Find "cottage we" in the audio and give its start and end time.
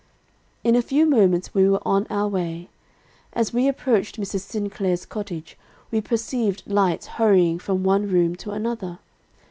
5.05-6.01